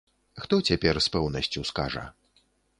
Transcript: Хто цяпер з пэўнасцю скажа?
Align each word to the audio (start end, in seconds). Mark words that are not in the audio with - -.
Хто 0.45 0.59
цяпер 0.69 0.95
з 1.07 1.13
пэўнасцю 1.17 1.67
скажа? 1.73 2.05